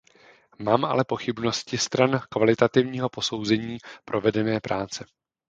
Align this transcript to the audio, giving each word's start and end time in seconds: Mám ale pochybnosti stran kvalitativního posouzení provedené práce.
Mám 0.59 0.85
ale 0.85 1.03
pochybnosti 1.07 1.77
stran 1.77 2.19
kvalitativního 2.29 3.09
posouzení 3.09 3.77
provedené 4.05 4.59
práce. 4.59 5.05